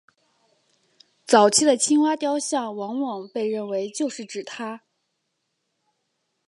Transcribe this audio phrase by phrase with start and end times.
[1.27, 4.81] 早期的青蛙雕像往往被认为就是指她。